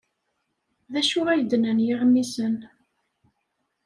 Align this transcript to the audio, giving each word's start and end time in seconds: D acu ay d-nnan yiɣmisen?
D 0.91 0.93
acu 1.01 1.21
ay 1.29 1.41
d-nnan 1.43 1.79
yiɣmisen? 1.85 2.55